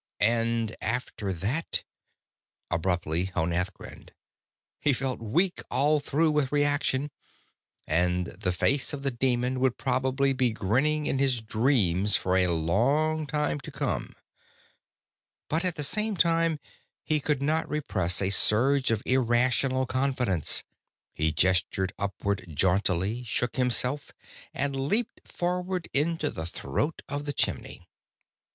[0.19, 1.83] And after that?
[2.71, 4.13] Abruptly, Honath grinned.
[4.79, 7.11] He felt weak all through with reaction,
[7.85, 12.47] and the face of the demon would probably be grinning in his dreams for a
[12.47, 14.15] long time to come.
[15.47, 16.59] But at the same time
[17.03, 20.63] he could not repress a surge of irrational confidence.
[21.13, 24.13] He gestured upward jauntily, shook himself,
[24.51, 27.87] and loped forward into the throat of the chimney.